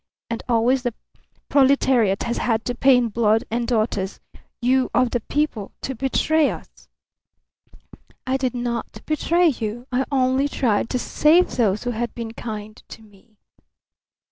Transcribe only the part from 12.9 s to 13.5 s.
me."